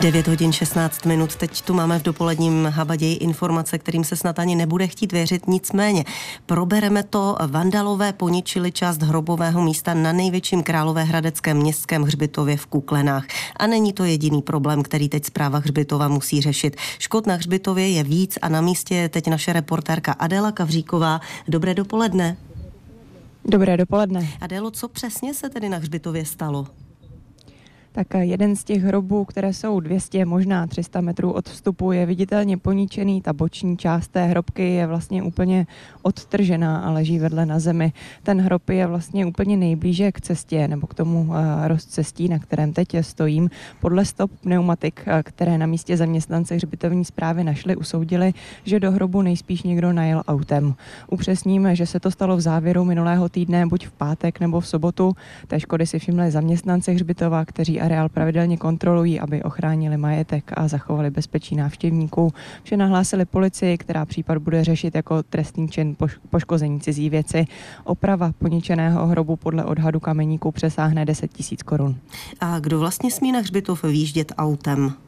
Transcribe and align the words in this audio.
9 0.00 0.28
hodin 0.28 0.52
16 0.52 1.06
minut. 1.06 1.36
Teď 1.36 1.62
tu 1.62 1.74
máme 1.74 1.98
v 1.98 2.02
dopoledním 2.02 2.66
habaději 2.66 3.14
informace, 3.14 3.78
kterým 3.78 4.04
se 4.04 4.16
snad 4.16 4.38
ani 4.38 4.54
nebude 4.54 4.86
chtít 4.86 5.12
věřit. 5.12 5.46
Nicméně 5.46 6.04
probereme 6.46 7.02
to. 7.02 7.36
Vandalové 7.46 8.12
poničili 8.12 8.72
část 8.72 9.02
hrobového 9.02 9.62
místa 9.62 9.94
na 9.94 10.12
největším 10.12 10.62
královéhradeckém 10.62 11.56
městském 11.56 12.02
hřbitově 12.02 12.56
v 12.56 12.66
Kuklenách. 12.66 13.26
A 13.56 13.66
není 13.66 13.92
to 13.92 14.04
jediný 14.04 14.42
problém, 14.42 14.82
který 14.82 15.08
teď 15.08 15.24
zpráva 15.24 15.58
hřbitova 15.58 16.08
musí 16.08 16.40
řešit. 16.40 16.76
Škod 16.98 17.26
na 17.26 17.34
hřbitově 17.34 17.88
je 17.88 18.02
víc 18.02 18.38
a 18.42 18.48
na 18.48 18.60
místě 18.60 18.94
je 18.94 19.08
teď 19.08 19.26
naše 19.26 19.52
reportérka 19.52 20.12
Adela 20.12 20.52
Kavříková. 20.52 21.20
Dobré 21.48 21.74
dopoledne. 21.74 22.36
Dobré 23.44 23.76
dopoledne. 23.76 24.28
Adelo, 24.40 24.70
co 24.70 24.88
přesně 24.88 25.34
se 25.34 25.48
tedy 25.48 25.68
na 25.68 25.78
hřbitově 25.78 26.24
stalo? 26.24 26.66
Tak 27.96 28.14
jeden 28.20 28.56
z 28.56 28.64
těch 28.64 28.82
hrobů, 28.82 29.24
které 29.24 29.52
jsou 29.52 29.80
200, 29.80 30.24
možná 30.24 30.66
300 30.66 31.00
metrů 31.00 31.32
od 31.32 31.48
vstupu, 31.48 31.92
je 31.92 32.06
viditelně 32.06 32.56
poničený. 32.58 33.22
Ta 33.22 33.32
boční 33.32 33.76
část 33.76 34.08
té 34.08 34.26
hrobky 34.26 34.70
je 34.70 34.86
vlastně 34.86 35.22
úplně 35.22 35.66
odtržená 36.02 36.78
a 36.78 36.90
leží 36.90 37.18
vedle 37.18 37.46
na 37.46 37.58
zemi. 37.58 37.92
Ten 38.22 38.40
hrob 38.40 38.68
je 38.68 38.86
vlastně 38.86 39.26
úplně 39.26 39.56
nejblíže 39.56 40.12
k 40.12 40.20
cestě 40.20 40.68
nebo 40.68 40.86
k 40.86 40.94
tomu 40.94 41.28
eh, 41.32 41.68
rozcestí, 41.68 42.28
na 42.28 42.38
kterém 42.38 42.72
teď 42.72 42.88
stojím. 43.00 43.50
Podle 43.80 44.04
stop 44.04 44.30
pneumatik, 44.40 45.00
eh, 45.06 45.22
které 45.22 45.58
na 45.58 45.66
místě 45.66 45.96
zaměstnance 45.96 46.54
hřbitovní 46.54 47.04
zprávy 47.04 47.44
našli, 47.44 47.76
usoudili, 47.76 48.34
že 48.64 48.80
do 48.80 48.92
hrobu 48.92 49.22
nejspíš 49.22 49.62
někdo 49.62 49.92
najel 49.92 50.22
autem. 50.28 50.74
Upřesním, 51.10 51.68
že 51.72 51.86
se 51.86 52.00
to 52.00 52.10
stalo 52.10 52.36
v 52.36 52.40
závěru 52.40 52.84
minulého 52.84 53.28
týdne, 53.28 53.66
buď 53.66 53.86
v 53.86 53.92
pátek 53.92 54.40
nebo 54.40 54.60
v 54.60 54.68
sobotu. 54.68 55.16
Té 55.46 55.60
škody 55.60 55.86
si 55.86 55.98
všimli 55.98 56.30
zaměstnanci 56.30 56.94
hřbitova, 56.94 57.44
kteří 57.44 57.80
areál 57.86 58.08
pravidelně 58.08 58.56
kontrolují, 58.56 59.20
aby 59.20 59.42
ochránili 59.42 59.96
majetek 59.96 60.52
a 60.56 60.68
zachovali 60.68 61.10
bezpečí 61.10 61.56
návštěvníků. 61.56 62.32
Vše 62.62 62.76
nahlásili 62.76 63.24
policii, 63.24 63.78
která 63.78 64.04
případ 64.04 64.38
bude 64.38 64.64
řešit 64.64 64.94
jako 64.94 65.22
trestný 65.22 65.68
čin 65.68 65.96
poškození 66.30 66.80
cizí 66.80 67.10
věci. 67.10 67.44
Oprava 67.84 68.32
poničeného 68.38 69.06
hrobu 69.06 69.36
podle 69.36 69.64
odhadu 69.64 70.00
kameníků 70.00 70.52
přesáhne 70.52 71.04
10 71.04 71.32
tisíc 71.32 71.62
korun. 71.62 71.96
A 72.40 72.58
kdo 72.58 72.78
vlastně 72.78 73.10
smí 73.10 73.32
na 73.32 73.38
hřbitov 73.38 73.84
výjíždět 73.84 74.32
autem? 74.38 75.05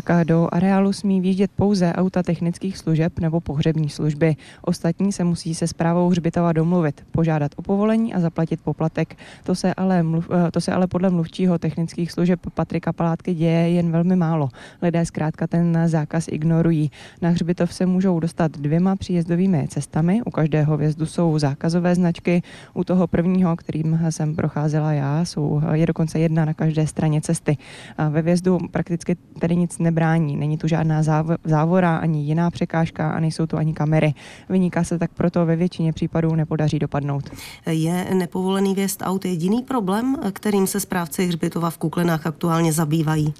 Tak 0.00 0.26
do 0.26 0.48
areálu 0.52 0.92
smí 0.92 1.20
výjíždět 1.20 1.50
pouze 1.56 1.92
auta 1.92 2.22
technických 2.22 2.78
služeb 2.78 3.18
nebo 3.18 3.40
pohřební 3.40 3.88
služby. 3.88 4.36
Ostatní 4.62 5.12
se 5.12 5.24
musí 5.24 5.54
se 5.54 5.66
zprávou 5.66 6.08
hřbitova 6.08 6.52
domluvit, 6.52 7.06
požádat 7.10 7.52
o 7.56 7.62
povolení 7.62 8.14
a 8.14 8.20
zaplatit 8.20 8.60
poplatek. 8.60 9.16
To 9.44 9.54
se 9.54 9.74
ale, 9.74 10.02
mluv, 10.02 10.30
eh, 10.30 10.50
to 10.50 10.60
se 10.60 10.72
ale 10.72 10.86
podle 10.86 11.10
mluvčího 11.10 11.58
technických 11.58 12.12
služeb 12.12 12.40
Patrika 12.54 12.92
Palátky 12.92 13.34
děje 13.34 13.70
jen 13.70 13.90
velmi 13.90 14.16
málo. 14.16 14.48
Lidé 14.82 15.06
zkrátka 15.06 15.46
ten 15.46 15.78
zákaz 15.86 16.28
ignorují. 16.28 16.90
Na 17.22 17.30
hřbitov 17.30 17.74
se 17.74 17.86
můžou 17.86 18.20
dostat 18.20 18.58
dvěma 18.58 18.96
příjezdovými 18.96 19.68
cestami. 19.68 20.22
U 20.26 20.30
každého 20.30 20.76
vjezdu 20.76 21.06
jsou 21.06 21.38
zákazové 21.38 21.94
značky. 21.94 22.42
U 22.74 22.84
toho 22.84 23.06
prvního, 23.06 23.56
kterým 23.56 24.00
jsem 24.10 24.36
procházela 24.36 24.92
já, 24.92 25.24
jsou, 25.24 25.62
je 25.72 25.86
dokonce 25.86 26.18
jedna 26.18 26.44
na 26.44 26.54
každé 26.54 26.86
straně 26.86 27.20
cesty. 27.20 27.56
A 27.98 28.08
ve 28.08 28.22
vjezdu 28.22 28.58
prakticky 28.70 29.16
tedy 29.38 29.56
nic 29.56 29.83
nebrání. 29.84 30.36
Není 30.36 30.58
tu 30.58 30.68
žádná 30.68 31.02
závora 31.44 31.96
ani 31.96 32.22
jiná 32.22 32.50
překážka 32.50 33.10
a 33.10 33.20
nejsou 33.20 33.46
tu 33.46 33.56
ani 33.56 33.74
kamery. 33.74 34.14
Vyniká 34.48 34.84
se 34.84 34.98
tak 34.98 35.10
proto 35.14 35.46
ve 35.46 35.56
většině 35.56 35.92
případů 35.92 36.34
nepodaří 36.34 36.78
dopadnout. 36.78 37.30
Je 37.66 38.06
nepovolený 38.14 38.74
věst 38.74 39.02
aut 39.04 39.24
jediný 39.24 39.62
problém, 39.62 40.16
kterým 40.32 40.66
se 40.66 40.80
správci 40.80 41.26
hřbitova 41.26 41.70
v 41.70 41.78
Kuklenách 41.78 42.26
aktuálně 42.26 42.72
zabývají? 42.72 43.34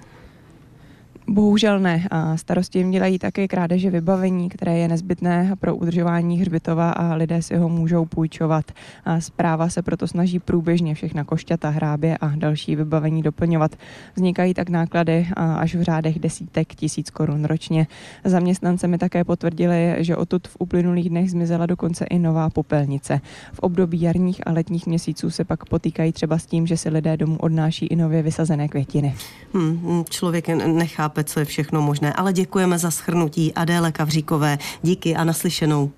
Bohužel 1.27 1.79
ne. 1.79 2.07
A 2.11 2.37
starosti 2.37 2.79
jim 2.79 2.91
dělají 2.91 3.19
také 3.19 3.47
krádeže 3.47 3.89
vybavení, 3.89 4.49
které 4.49 4.77
je 4.77 4.87
nezbytné 4.87 5.55
pro 5.59 5.75
udržování 5.75 6.39
hřbitova 6.39 6.91
a 6.91 7.13
lidé 7.13 7.41
si 7.41 7.55
ho 7.55 7.69
můžou 7.69 8.05
půjčovat. 8.05 8.65
A 9.05 9.19
zpráva 9.19 9.69
se 9.69 9.81
proto 9.81 10.07
snaží 10.07 10.39
průběžně 10.39 10.95
všechna 10.95 11.23
košťata, 11.23 11.69
hrábě 11.69 12.17
a 12.17 12.27
další 12.35 12.75
vybavení 12.75 13.21
doplňovat. 13.21 13.75
Vznikají 14.15 14.53
tak 14.53 14.69
náklady 14.69 15.27
až 15.35 15.75
v 15.75 15.81
řádech 15.81 16.19
desítek 16.19 16.75
tisíc 16.75 17.09
korun 17.09 17.45
ročně. 17.45 17.87
Zaměstnance 18.23 18.87
mi 18.87 18.97
také 18.97 19.23
potvrdili, 19.23 19.95
že 19.97 20.15
odtud 20.15 20.47
v 20.47 20.57
uplynulých 20.59 21.09
dnech 21.09 21.31
zmizela 21.31 21.65
dokonce 21.65 22.05
i 22.05 22.19
nová 22.19 22.49
popelnice. 22.49 23.21
V 23.53 23.59
období 23.59 24.01
jarních 24.01 24.47
a 24.47 24.51
letních 24.51 24.87
měsíců 24.87 25.29
se 25.29 25.43
pak 25.43 25.65
potýkají 25.65 26.11
třeba 26.11 26.37
s 26.37 26.45
tím, 26.45 26.67
že 26.67 26.77
si 26.77 26.89
lidé 26.89 27.17
domů 27.17 27.37
odnáší 27.37 27.85
i 27.85 27.95
nově 27.95 28.21
vysazené 28.21 28.67
květiny. 28.67 29.15
Hmm, 29.53 30.03
člověk 30.09 30.47
nechápe 30.47 31.14
chápe, 31.15 31.23
co 31.23 31.39
je 31.39 31.45
všechno 31.45 31.81
možné. 31.81 32.13
Ale 32.13 32.33
děkujeme 32.33 32.77
za 32.79 32.91
schrnutí 32.91 33.53
Adéle 33.53 33.91
Kavříkové. 33.91 34.57
Díky 34.83 35.15
a 35.15 35.23
naslyšenou. 35.23 35.91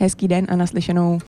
Hezký 0.00 0.28
den 0.28 0.46
a 0.48 0.56
naslyšenou. 0.56 1.16